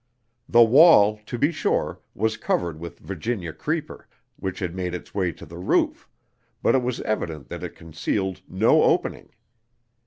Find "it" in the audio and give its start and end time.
6.73-6.81, 7.61-7.75